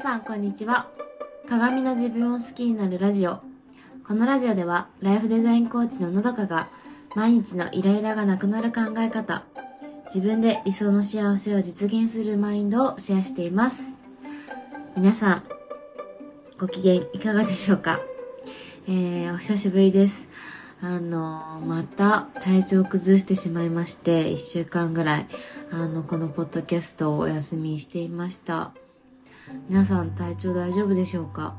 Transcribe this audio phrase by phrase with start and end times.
[0.00, 0.88] さんこんにちは。
[1.46, 3.40] 鏡の自分を好きになるラジオ。
[4.08, 6.70] このラジオではライフデザインコーチののどかが
[7.14, 9.44] 毎日のイライラがなくなる考え方
[10.06, 13.92] 自分で理想の幸せを実現するマインドをシェアしています。
[14.96, 15.42] 皆さん
[16.58, 18.00] ご機嫌いかがでしょうか？
[18.88, 20.28] えー、お久しぶりです。
[20.80, 25.26] あの、また体調を崩してしまいまして、一週間ぐらい、
[25.70, 28.72] あの、このポッドキャストをお休みしていました。
[29.68, 31.56] 皆さん体調大丈夫でしょうか？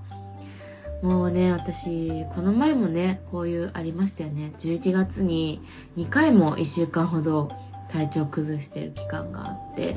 [1.01, 4.53] もうね、私、この前もね、こういうありましたよね。
[4.59, 5.61] 11月に
[5.97, 7.51] 2回も1週間ほど
[7.89, 9.95] 体調崩してる期間があって、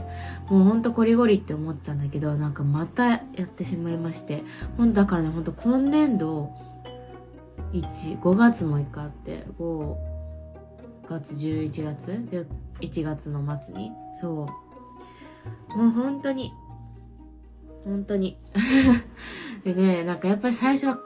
[0.49, 4.45] もうほんとコリゴリって思ってたんだけど、なんかまたやってしまいまして、
[4.79, 6.51] ほんだからね、ほんと今年度、
[7.75, 9.97] 1、5月も1回あって、5
[11.07, 12.47] 月、11月で、
[12.81, 13.93] 1月の末に。
[14.15, 14.49] そ
[15.75, 15.77] う。
[15.77, 16.55] もう本当に、
[17.85, 18.37] 本当に。
[19.65, 20.99] でね、なんかやっぱり最初は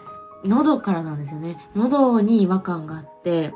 [0.45, 1.57] 喉からなんですよね。
[1.75, 3.55] 喉に違和感があって、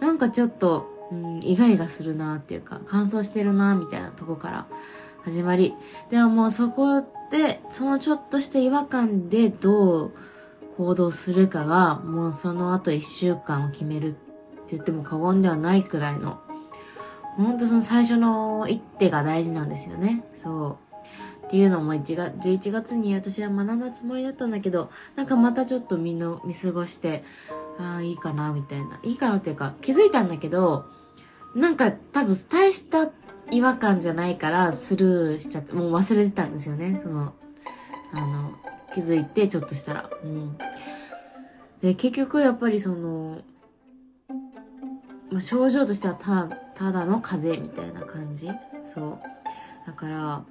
[0.00, 4.66] なんかちょっと、うん、イガイガするなっていうか、乾燥してるなみたいなとこから
[5.24, 5.74] 始まり。
[6.10, 10.12] でももうそこで、そのちょっとした違和感でどう
[10.76, 14.18] 行動するかが、もうその後一週間を決めるって
[14.70, 16.40] 言っても過言ではないくらいの、
[17.36, 20.24] ほんとその最初の一手が大事なんですよね。
[20.42, 20.87] そう。
[21.48, 27.24] っていうのも1月、11月に私は学んだつもりだったんだけど、なんかまたちょっと見の、見過ごして、
[27.78, 29.00] ああ、いいかな、みたいな。
[29.02, 30.84] いいかなっていうか、気づいたんだけど、
[31.54, 33.10] なんか多分大した
[33.50, 37.00] 違和感じゃないからスルーしちゃって、もう忘れてたんですよね。
[37.02, 37.32] その、
[38.12, 38.52] あの、
[38.94, 40.10] 気づいて、ちょっとしたら。
[40.22, 40.58] うん。
[41.80, 43.40] で、結局やっぱりその、
[45.30, 48.50] まあ、症状としてはただ、ただの風邪みたいな感じ
[48.84, 49.18] そう。
[49.86, 50.44] だから、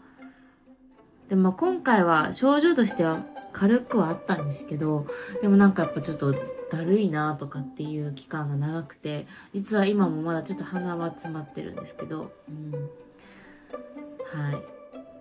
[1.30, 5.08] でも今回は症状としては軽くはあったんですけど、
[5.42, 6.34] でもなんかやっぱちょっと
[6.70, 12.72] だるいなとかっていう期間が長くて、実は今もまだちょっと鼻は詰まってるんですけど、うん。
[12.72, 14.62] はい。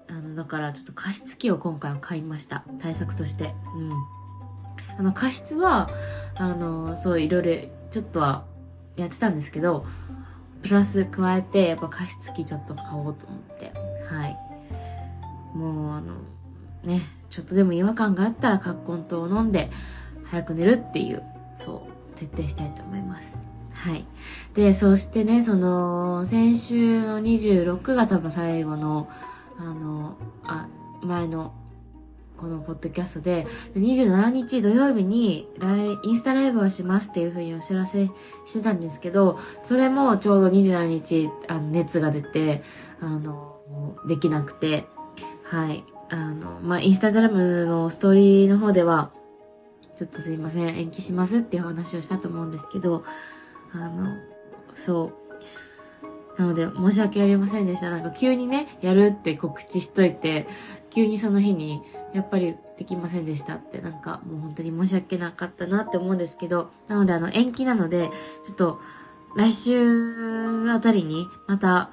[0.08, 2.64] あの、だからちょっと加湿器を今回は買いました。
[2.80, 3.54] 対策として。
[3.74, 3.92] うん。
[4.98, 5.88] あの、加湿は、
[6.36, 8.44] あの、そう、いろいろ、ちょっとは
[8.96, 9.84] やってたんですけど、
[10.62, 13.72] プラス加えて、やっぱ加湿器ちょっと買おうと思って。
[14.08, 14.45] はい。
[15.56, 16.14] もう、あの、
[16.84, 17.00] ね、
[17.30, 19.70] ちょっとでも違和感があったら、カッコン糖を飲んで、
[20.24, 21.22] 早く寝るっていう、
[21.56, 23.42] そう、徹底したいと思います。
[23.74, 24.04] はい。
[24.54, 29.08] で、そしてね、その、先週の26が多分最後の、
[29.58, 30.68] あの、あ、
[31.02, 31.52] 前の、
[32.36, 38.10] このポッドキャストで、27日土曜日にライ、インスタライブをしますっていうふうにお知らせ
[38.46, 42.62] してたんですけど、それもちょうど27日、あの、熱が出て、
[43.00, 43.56] あの、
[44.06, 44.86] できなくて、
[45.48, 45.84] はい。
[46.08, 49.10] あの、まあ、インスタグラムのストーリーの方では、
[49.96, 53.04] ちょっとすいません、延期しますっていう話をしたと思うんですけど、
[53.72, 54.16] あの、
[54.72, 55.12] そ
[56.36, 57.90] う、なので、申し訳ありませんでした。
[57.90, 60.46] なんか急にね、やるって告知しといて、
[60.90, 61.80] 急にその日に、
[62.12, 68.10] やっぱりできませんでしたって、なんかもう本当に申し訳なかったなって思うんですけど、なのであの延期なので、
[68.44, 68.80] ちょっと
[69.36, 71.90] 来週あたりにまた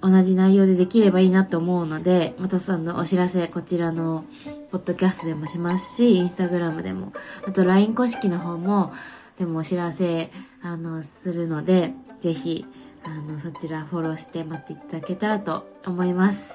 [0.00, 4.24] 同じ内容でできればいいなと思うので、またそのお知らせこちらの
[4.70, 7.12] ポッドキャストでもしますし、インスタグラムでも、
[7.46, 8.92] あと LINE 公式の方も、
[9.38, 10.30] でもお知らせ、
[10.62, 12.64] あの、するので、ぜひ、
[13.04, 16.54] あの、そちらフォローして待っていただけたらと思います。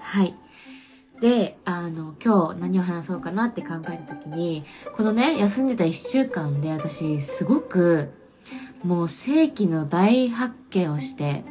[0.00, 0.34] はい。
[1.20, 4.64] で、あの、今日何を話そうかなって考えた時に、
[4.96, 8.10] このね、休んでた一週間で私、すごく、
[8.82, 11.44] もう世紀の大発見をして、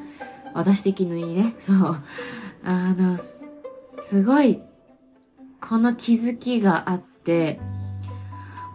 [0.54, 1.98] 私的にね、そう、
[2.64, 4.62] あの、すごい、
[5.62, 7.60] この気づきがあって、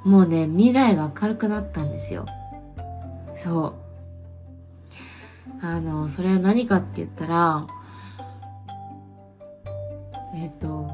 [0.04, 2.26] もうね、未来が明るくなったんですよ。
[3.36, 3.74] そ
[5.62, 5.64] う。
[5.66, 7.66] あの、それは何かって言ったら、
[10.34, 10.90] えっ、と、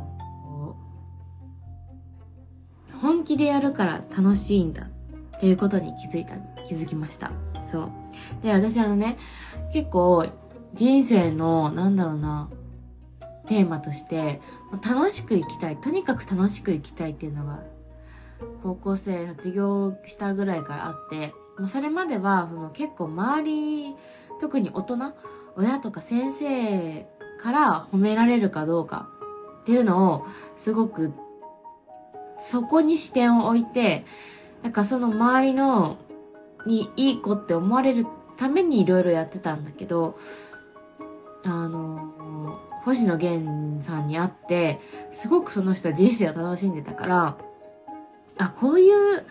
[3.01, 4.89] 本気でやるから楽しいんだ
[5.37, 7.33] っていうことに気づいた、気づきました。
[7.65, 7.91] そう。
[8.43, 9.17] で、私あのね、
[9.73, 10.27] 結構
[10.75, 12.49] 人生の、なんだろうな、
[13.47, 14.41] テーマとして、
[14.87, 15.77] 楽しく生きたい。
[15.77, 17.61] とにかく楽しく生きたいっていうのが、
[18.63, 23.97] 高校生卒業したぐらいからあって、もうそれまでは、その結構周り
[24.41, 25.13] 特に大人、
[25.57, 27.07] 親とか先生
[27.41, 29.09] から褒められるかどうか
[29.63, 30.27] っていうのを
[30.57, 31.13] すごく
[32.41, 34.05] そこに視点を置いて、
[34.63, 35.99] なんかその周りの
[36.67, 38.07] にいい子って思われる
[38.37, 40.19] ためにいろいろやってたんだけど、
[41.45, 44.81] あの、星野源さんに会って、
[45.13, 47.37] すごくその人は人生を楽しんでたから、
[48.39, 49.27] あ、こういう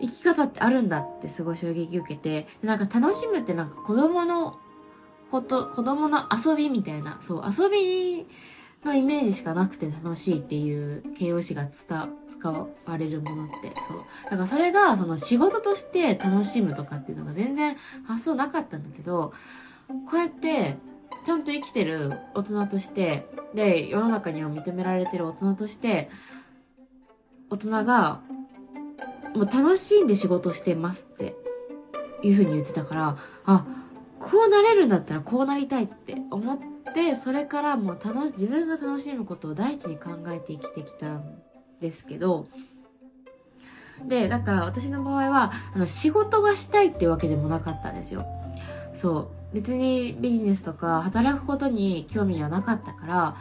[0.00, 4.58] 生き方ってあるんだってすごい衝撃受けて、なんか楽しむってなんか子供の
[5.30, 8.26] こと、子供の遊びみたいな、そう、遊び
[8.84, 11.94] のイメージしかなくて楽しいっていう形容詞が、使
[12.50, 12.66] わ
[12.98, 13.98] れるものって、そう。
[14.24, 17.76] だからそれが、その仕事として楽しむとかっていうのが全然
[18.06, 19.32] 発想なかったんだけど、
[20.10, 20.76] こうやって、
[21.24, 26.10] ちゃんと生きてる大人として、で、世の中には認められてる大人として、
[27.50, 28.20] 大人が、
[29.34, 31.34] もう楽しんで仕事してますって
[32.22, 33.66] いうふうに言ってたから、あ、
[34.20, 36.58] こうなれるんだったらこうなりたいって思っ
[36.94, 41.42] て、それからもう楽し、自分が楽しむことを第一に考えて生きてきたん
[41.80, 42.46] ですけど、
[44.06, 48.24] で、だから私の場合は、あの、仕事がしたいっていうわけでもなかったんですよ。
[48.94, 49.41] そう。
[49.52, 53.36] 別にビジネスとか働くことに興味はなかったから、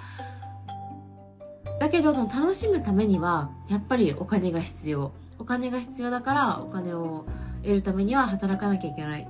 [1.80, 5.12] だけどその楽しむためには、やっぱりお金が必要。
[5.40, 7.26] お金が必要だから、お金を
[7.64, 9.28] 得るためには働かなきゃいけない。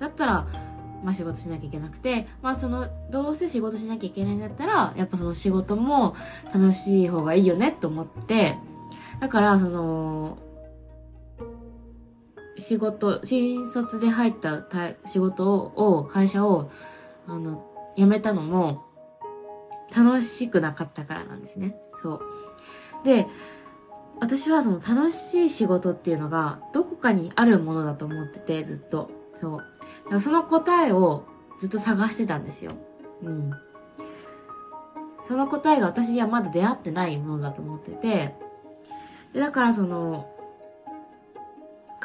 [0.00, 0.46] だったら、
[1.04, 6.16] まあ仕事しなきゃいけなくて、まあその、どうせ仕事しなきゃいけないんだったら、やっぱその仕事も
[6.52, 8.58] 楽しい方がいいよねと思って、
[9.20, 10.38] だからその、
[12.56, 14.64] 仕事、新卒で入った
[15.06, 16.70] 仕事を、会社を、
[17.26, 17.64] あの、
[17.96, 18.84] 辞めたのも、
[19.94, 21.76] 楽しくなかったからなんですね。
[22.02, 22.20] そう。
[23.04, 23.26] で、
[24.20, 29.10] 私はその楽しい仕事っていうのが、どこかにあるものだと思ってて、ずっと。
[29.34, 29.58] そう。
[29.58, 29.64] だか
[30.12, 31.26] らその答えを
[31.60, 32.72] ずっと探してたんですよ。
[33.22, 33.50] うん。
[35.26, 38.34] その答えが私にはまだ出会ってないものだと思ってて、
[39.32, 40.30] でだからその、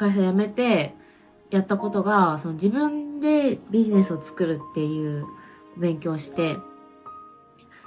[0.02, 0.94] 会社辞めて
[1.50, 5.26] やったことが、その自分でビジネスを作るっていう
[5.76, 6.56] 勉強をして、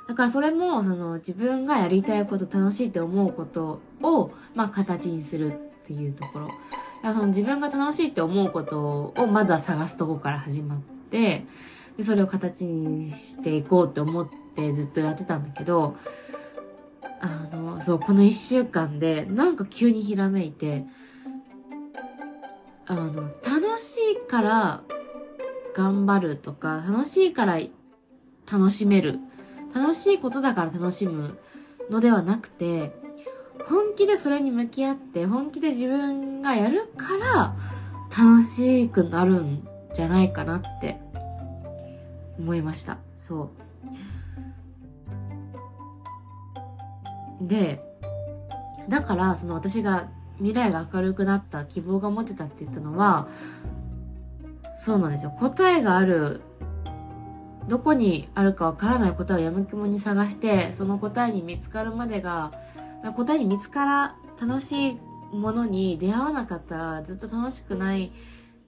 [0.07, 6.47] だからそれも、その自分がやりたいこと、楽しいって思うことを、まあ形にするっていうところ。
[6.47, 6.57] だか
[7.03, 10.79] らその自分が楽しいって思うことをまずは探すとこから始まっ
[11.09, 11.45] て、
[11.97, 15.97] でそれを形にしていこうって思ってずっとやってたんだけど、
[17.19, 20.85] あの、そう、この一週間でなんか急にひらめいて、
[22.87, 24.83] あの、楽しいから
[25.73, 27.59] 頑張るとか、楽しいから
[28.51, 29.19] 楽しめる。
[29.73, 31.37] 楽しいことだから楽しむ
[31.89, 32.93] のではなくて、
[33.67, 37.55] 本気でそれに向き合って、本気で自分がやるから
[38.17, 40.97] 楽しくなるんじゃないかなって
[42.37, 42.99] 思いました。
[43.19, 43.51] そ
[47.41, 47.47] う。
[47.47, 47.81] で、
[48.87, 53.27] だから、その私が未来が明るくなった希望が持てたって言ったのは、
[54.75, 55.31] そうなんですよ。
[55.31, 56.41] 答えがある、
[57.67, 62.51] どこにあるかわからない答えをやむ気もに探して、その答えに見つかるまでが、
[63.15, 64.99] 答えに見つから楽しい
[65.31, 68.11] ものに出会わなかったらずっと楽しくない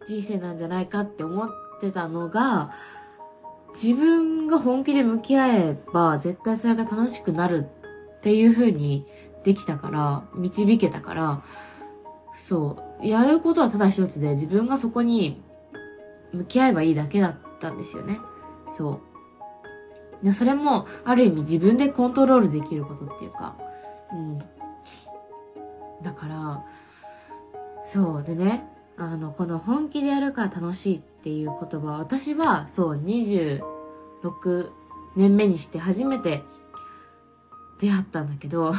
[0.05, 1.49] 人生なんじゃないかって思っ
[1.81, 2.71] てたのが、
[3.73, 7.69] 自分が本気で向き合えば絶対それが楽しくなる
[8.17, 9.05] っていう風に
[9.43, 11.41] できたから、導けたから、
[12.35, 15.41] そう、やることはただ一つで自分がそこに
[16.33, 18.19] 向き合えばいいだけだったんですよね。
[18.69, 19.01] そ
[20.21, 20.25] う。
[20.25, 23.55] でそれも、ある意味自分でコントロールできることっていうか、
[24.11, 24.37] うん。
[26.03, 26.65] だから、
[27.85, 28.23] そう。
[28.23, 33.61] でね、あの、この本気でやるから楽しいっていう言葉、私は、そう、26
[35.15, 36.43] 年目にして初めて
[37.79, 38.73] 出会ったんだけど、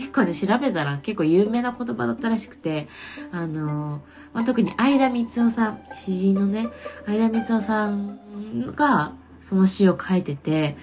[0.00, 2.88] 結構ね、調べたら結構有名な言葉だったらしくて、
[3.32, 4.00] あの、
[4.32, 6.68] まあ、特に相田光夫さん、詩人のね、
[7.04, 10.78] 相田光夫さんがその詩を書いてて、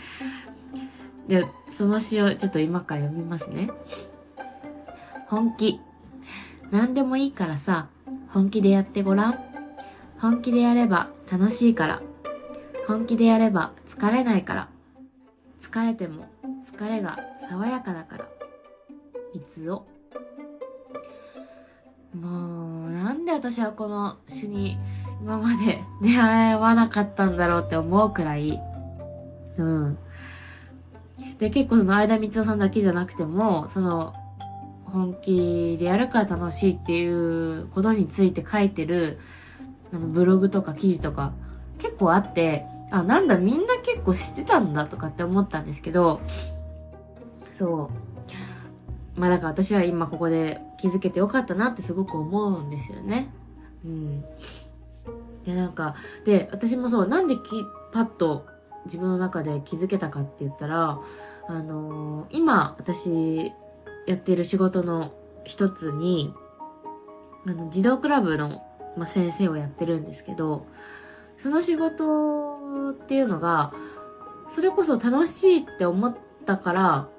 [1.28, 3.72] で、その詩をちょっと今から読みますね。
[5.26, 5.82] 本気。
[6.70, 7.88] 何でもいいからさ、
[8.30, 9.40] 本気でやってごらん。
[10.20, 12.04] 本気でやれば楽しいから。
[12.88, 14.70] 本気でやれば疲れないから。
[15.60, 16.28] 疲れても
[16.64, 17.18] 疲れが
[17.50, 18.37] 爽やかだから。
[19.34, 19.86] 三つを。
[22.14, 24.78] もう、なんで私はこの詩に
[25.22, 28.60] 今まで出会わなかったんだろうって思うくらい、
[29.58, 29.98] うん。
[31.40, 34.14] で、結構その間光夫さんだけじゃなくても、その、
[34.86, 39.20] 本気でやるから楽しいっていうことについて書いてる、
[39.94, 41.34] あの、ブログとか記事とか
[41.78, 46.22] 結構あって、あ、なんだみんな結構知ってたんだとかって思ったんですけど、
[47.52, 48.07] そう。
[49.18, 53.30] まあだから私は今ここで気づけてよかったなってすごく思うんですよね。
[53.84, 54.22] うん。
[55.44, 57.42] で、なんか、で、私もそう、なんでき、
[57.92, 58.46] パッと
[58.86, 61.00] 自分の中で気づけたかって言ったら、
[61.48, 63.54] あのー、今私
[64.06, 65.14] やっている仕事の
[65.46, 66.34] 一つに、
[67.48, 68.62] あの、児童クラブの、
[68.98, 70.68] まあ、先生をやってるんですけど、
[71.38, 73.74] その仕事っていうのが、
[74.50, 77.10] それこそ楽しいって思ったから、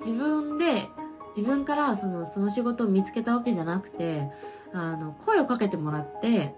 [0.00, 0.88] 自分で、
[1.36, 4.30] 自分からその、その仕事を見つけたわけじゃなくて、
[4.72, 6.54] あの、声をかけてもらって、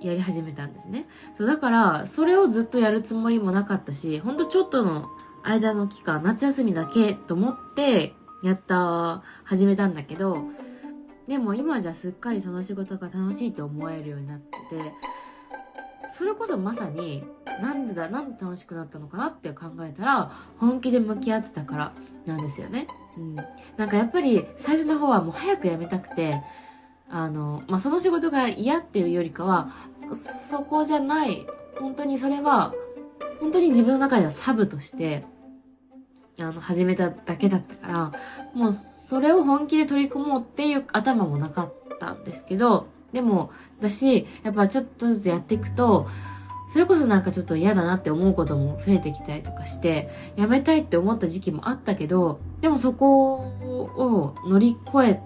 [0.00, 1.06] やり始めたんですね。
[1.34, 5.08] そう、だから、それをずっとやるつもりもなかったし、ほんとちょっとの
[5.42, 10.44] 間の期間、夏休みだけと思って、やった、始めたんだけど、
[11.26, 14.94] でも今じゃすっかりその仕事が楽しいと思えるようになってて、
[16.12, 17.22] それこそまさに、
[17.60, 21.92] なんでだ、なんで楽しくなったのかなって考えたら、本気で向き合ってたから
[22.26, 22.88] なんですよね。
[23.20, 23.36] うん。
[23.76, 26.42] なんかやっぱり最初の方はもう早く辞めたくて、
[27.08, 29.70] あの、まあ、その仕事が嫌っていうよりかは、
[30.12, 31.46] そこじゃない、
[31.78, 32.74] 本当にそれは、
[33.40, 35.24] 本当に自分の中ではサブとして、
[36.38, 38.12] あの、始めただけだったから、
[38.54, 43.50] もうそれを本気で取り組もうっていう頭もなかったんですけど、でも、
[43.80, 46.08] 私、やっぱちょっとずつやっていくと、
[46.72, 55.20] それこそなんかちょっと嫌だなって思うことも増えてきたりとかして、やめたいって思った時期もあったけど、でもそこを乗り越え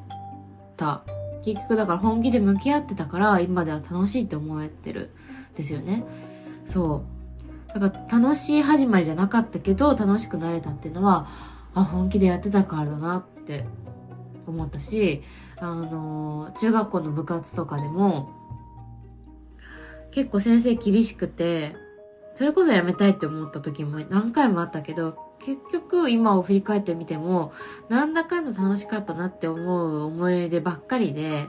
[0.77, 1.03] た。
[1.45, 5.11] 結局だから本気で向き合ってたから、今では楽しいって思えてる
[5.55, 6.05] ですよね。
[6.65, 7.15] そう。
[7.75, 11.27] だから楽しい始まりじゃなかったけど楽しくなれたっていうのは
[11.75, 13.67] あ本気でやってたからだなって
[14.47, 15.23] 思ったし
[15.57, 18.31] あの中学校の部活とかでも
[20.14, 21.75] 結構先生厳しくて
[22.35, 27.52] それこそやめたいって思った時も何回もあったけど結局今を振り返ってみても
[27.88, 31.49] なんだかんだ楽しかったなって思う思い出ばっかりで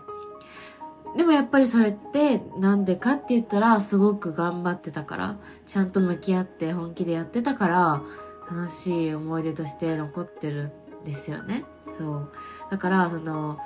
[1.15, 8.01] でもやっぱりそれってなんでかって言ったらすごく頑張ってたから、ちゃんと向き合って本気でやってたから、
[8.51, 11.63] 楽しい思い出として残ってるんですよね。
[11.97, 12.31] そう。
[12.69, 13.59] だから、その、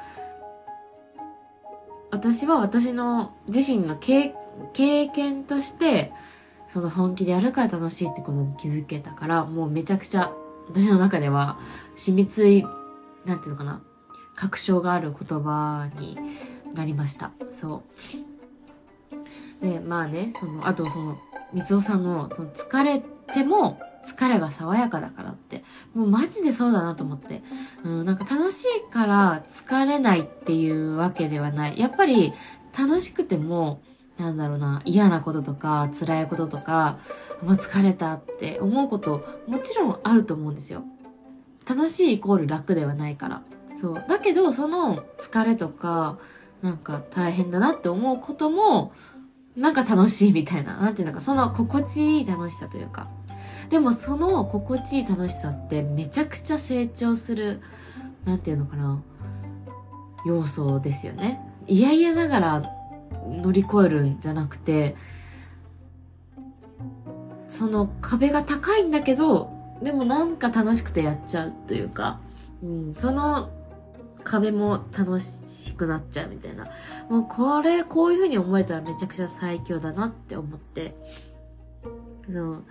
[2.11, 4.35] 私は私の自身の経
[4.73, 6.11] 経験として、
[6.67, 10.31] その本気でやるから楽しいってことに気づけたから、もうめちゃくちゃ
[10.69, 11.59] 私の中では
[11.95, 12.63] 染みつい、
[13.25, 13.81] なんていうのかな、
[14.35, 16.17] 確証がある言葉に
[16.73, 17.31] なりました。
[17.51, 17.83] そ
[19.61, 19.65] う。
[19.65, 21.17] で、まあね、その、あとその、
[21.53, 25.63] 三尾さんの、その、疲れても、疲れが爽やかだからって、
[25.93, 27.41] もうマジでそうだなと思って。
[27.83, 31.79] うん、なんか楽しいから疲れないっていうわけではない。
[31.79, 32.33] やっぱり
[32.77, 33.81] 楽しくても、
[34.19, 36.99] なんだろうな、嫌なこととか、辛いこととか、
[37.41, 40.83] もう疲れたって思うこと、もちろんあると思うんですよ。
[41.67, 43.41] 楽しいイコール楽ではないから。
[43.77, 44.05] そう。
[44.09, 46.17] だけど、その疲れとか、
[46.61, 48.91] なんか大変だなって思うことも、
[49.55, 53.07] なんか楽しいみたいな、なんていうのか、その心地いい楽しさというか。
[53.69, 57.61] でもその心地いい楽しさってめちゃくちゃ成長する、
[58.25, 59.01] なんていうのかな、
[60.25, 61.39] 要素ですよね。
[61.67, 62.78] いやいやながら
[63.29, 64.95] 乗り越えるんじゃなくて、
[67.47, 72.19] その壁が高いんだけど、でもなんか楽しくてやっちゃうというか、
[72.63, 73.49] うん、その
[74.23, 76.67] 壁も楽しくなっちゃうみたいな。
[77.09, 80.95] もうこれ、こういう風に思えたらめちゃくちゃ最強だなって思って。
[82.29, 82.63] の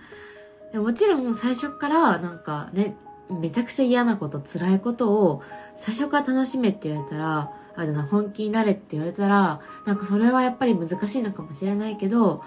[0.73, 2.95] もちろん最初からなんかね、
[3.29, 5.43] めちゃくちゃ嫌なこと、辛いことを
[5.77, 12.43] 最初から楽しめって言われたら、あ、じゃあ本気になれって言われたら、なんかそれはやっぱり難しいのかもしれないけど、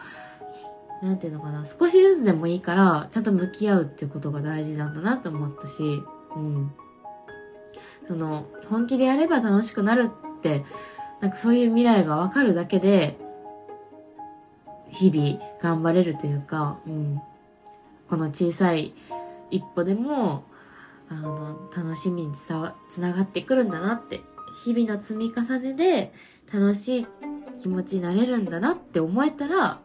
[1.03, 6.03] なんていうのかな、少しずつでもいいから、ちゃんと向き合うっていうことが大事なんだなと思ったし、
[6.37, 6.73] うん。
[8.07, 10.65] その、本気でやれば楽しくなるって、
[11.21, 13.19] なんかそういう未来がわかるだけで、
[14.89, 17.21] 日々頑張れるというか、うん。
[18.09, 18.93] この小さい
[19.51, 20.45] 一歩でも、
[21.13, 24.23] あの、楽しみに、つながってくるんだなって、
[24.65, 26.13] 日々の積み重ねで
[26.53, 27.07] 楽しい
[27.61, 29.81] 気持ちになれるんだなって思えたら、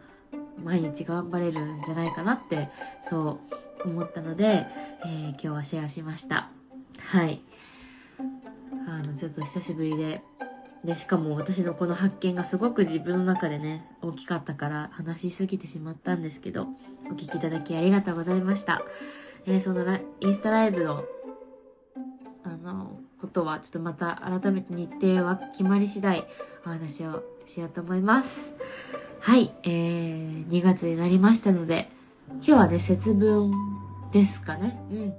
[0.63, 2.69] 毎日頑張れるんじゃないかなって、
[3.03, 3.39] そ
[3.83, 4.65] う思ったので、
[5.05, 6.49] えー、今日はシェアしました。
[6.99, 7.41] はい。
[8.87, 10.21] あの、ちょっと久しぶりで、
[10.83, 16.67] で、しかも私のこの発見がすごく自分の中でね、大きかったから話しすぎてしまったんですけど、
[17.11, 18.81] お聞きいただきありがとうございました。
[19.45, 21.05] えー、そのインスタライブの、
[22.47, 26.25] あの、ことはちょっとまた改めて日程は決まり次第
[26.65, 28.55] お話をしようと思います。
[29.19, 31.89] はい、えー、2月になりましたので、
[32.27, 33.51] 今日はね、節分
[34.11, 34.79] ですかね。
[34.91, 35.13] うん。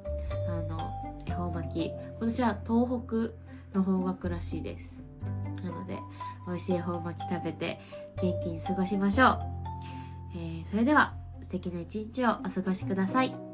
[0.49, 0.79] あの、
[1.27, 1.87] 恵方巻き。
[1.87, 5.05] 今年は東北の方角らしいです
[5.63, 5.99] なので
[6.47, 7.81] 美味しい恵方巻き食べて
[8.21, 9.39] 元気に過ごしましょう、
[10.35, 13.48] えー、それでは素敵な一日をお過ごしください。